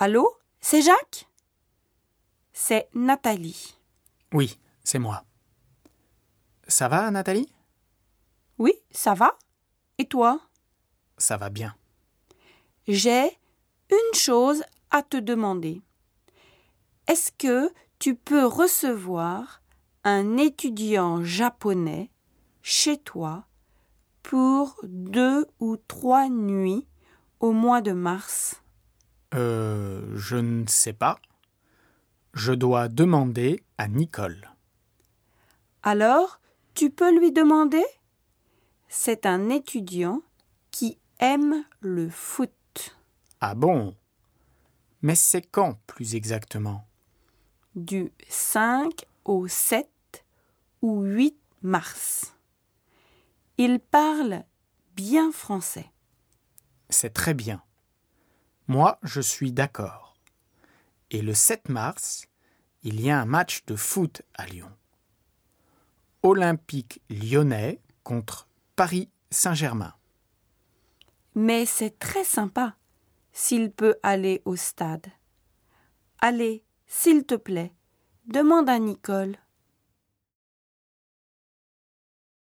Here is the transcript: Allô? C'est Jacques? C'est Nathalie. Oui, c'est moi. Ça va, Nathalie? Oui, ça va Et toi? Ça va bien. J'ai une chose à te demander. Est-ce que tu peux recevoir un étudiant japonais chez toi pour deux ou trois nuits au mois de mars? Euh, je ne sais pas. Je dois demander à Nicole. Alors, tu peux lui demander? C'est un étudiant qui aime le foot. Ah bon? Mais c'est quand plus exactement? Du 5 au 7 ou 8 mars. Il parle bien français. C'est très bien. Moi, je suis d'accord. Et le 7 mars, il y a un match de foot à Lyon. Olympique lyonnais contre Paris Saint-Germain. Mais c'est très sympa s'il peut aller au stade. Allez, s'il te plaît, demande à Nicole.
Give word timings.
Allô? 0.00 0.32
C'est 0.60 0.80
Jacques? 0.80 1.28
C'est 2.52 2.88
Nathalie. 2.94 3.76
Oui, 4.32 4.56
c'est 4.84 5.00
moi. 5.00 5.24
Ça 6.68 6.86
va, 6.86 7.10
Nathalie? 7.10 7.52
Oui, 8.58 8.74
ça 8.92 9.14
va 9.14 9.36
Et 9.98 10.06
toi? 10.06 10.40
Ça 11.16 11.36
va 11.36 11.50
bien. 11.50 11.74
J'ai 12.86 13.36
une 13.90 14.14
chose 14.14 14.62
à 14.92 15.02
te 15.02 15.16
demander. 15.16 15.82
Est-ce 17.08 17.32
que 17.32 17.72
tu 17.98 18.14
peux 18.14 18.44
recevoir 18.46 19.62
un 20.04 20.36
étudiant 20.36 21.24
japonais 21.24 22.12
chez 22.62 22.98
toi 22.98 23.46
pour 24.22 24.78
deux 24.84 25.44
ou 25.58 25.76
trois 25.76 26.28
nuits 26.28 26.86
au 27.40 27.50
mois 27.50 27.80
de 27.80 27.90
mars? 27.90 28.62
Euh, 29.34 30.16
je 30.16 30.36
ne 30.36 30.66
sais 30.66 30.92
pas. 30.92 31.18
Je 32.34 32.52
dois 32.52 32.88
demander 32.88 33.62
à 33.78 33.88
Nicole. 33.88 34.50
Alors, 35.82 36.40
tu 36.74 36.90
peux 36.90 37.16
lui 37.18 37.32
demander? 37.32 37.84
C'est 38.88 39.26
un 39.26 39.50
étudiant 39.50 40.22
qui 40.70 40.98
aime 41.18 41.64
le 41.80 42.08
foot. 42.08 42.96
Ah 43.40 43.54
bon? 43.54 43.94
Mais 45.02 45.14
c'est 45.14 45.42
quand 45.42 45.78
plus 45.86 46.14
exactement? 46.14 46.86
Du 47.74 48.12
5 48.28 49.04
au 49.24 49.46
7 49.46 49.88
ou 50.82 51.02
8 51.02 51.36
mars. 51.62 52.34
Il 53.58 53.80
parle 53.80 54.44
bien 54.94 55.32
français. 55.32 55.90
C'est 56.90 57.12
très 57.12 57.34
bien. 57.34 57.62
Moi, 58.68 58.98
je 59.02 59.22
suis 59.22 59.50
d'accord. 59.50 60.14
Et 61.10 61.22
le 61.22 61.32
7 61.32 61.70
mars, 61.70 62.26
il 62.82 63.00
y 63.00 63.10
a 63.10 63.18
un 63.18 63.24
match 63.24 63.64
de 63.64 63.74
foot 63.74 64.20
à 64.34 64.46
Lyon. 64.46 64.70
Olympique 66.22 67.00
lyonnais 67.08 67.80
contre 68.02 68.46
Paris 68.76 69.08
Saint-Germain. 69.30 69.94
Mais 71.34 71.64
c'est 71.64 71.98
très 71.98 72.24
sympa 72.24 72.76
s'il 73.32 73.70
peut 73.70 73.96
aller 74.02 74.42
au 74.44 74.54
stade. 74.54 75.06
Allez, 76.18 76.62
s'il 76.86 77.24
te 77.24 77.36
plaît, 77.36 77.72
demande 78.26 78.68
à 78.68 78.78
Nicole. 78.78 79.36